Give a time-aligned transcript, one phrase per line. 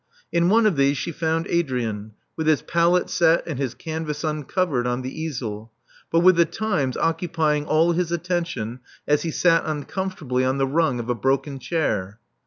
[0.31, 4.87] In one of these she found Adrian, with his palette set and his canvas uncovered
[4.87, 5.71] on the easel,
[6.11, 10.65] but with the Times occupying all his attention as he sat uncom fortably on the
[10.65, 12.19] rung of a broken chair.